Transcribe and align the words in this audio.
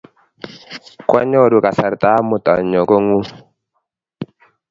Kwanyoru 1.07 1.57
kasarta 1.65 2.07
amut 2.19 2.45
anyon 2.53 2.85
kong'ung' 2.89 3.29